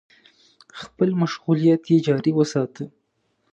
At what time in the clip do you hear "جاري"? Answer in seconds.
2.05-2.31